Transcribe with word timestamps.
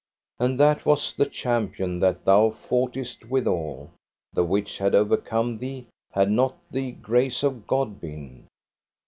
And 0.39 0.59
that 0.59 0.83
was 0.83 1.13
the 1.13 1.27
champion 1.27 1.99
that 1.99 2.25
thou 2.25 2.49
foughtest 2.49 3.25
withal, 3.29 3.91
the 4.33 4.43
which 4.43 4.79
had 4.79 4.95
overcome 4.95 5.59
thee 5.59 5.85
had 6.13 6.31
not 6.31 6.55
the 6.71 6.89
grace 6.93 7.43
of 7.43 7.67
God 7.67 8.01
been. 8.01 8.47